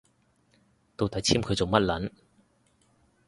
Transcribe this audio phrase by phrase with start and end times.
[0.97, 2.11] 到底簽佢做乜 𨳊